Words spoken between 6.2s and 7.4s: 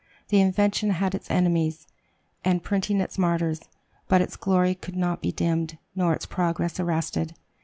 progress arrested.